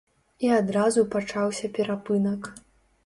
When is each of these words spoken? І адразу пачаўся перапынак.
І 0.45 0.49
адразу 0.59 1.03
пачаўся 1.15 1.71
перапынак. 1.79 2.53